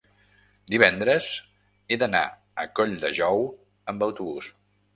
[0.75, 1.27] divendres
[1.93, 2.23] he d'anar
[2.63, 3.47] a Colldejou
[3.93, 4.53] amb autobús.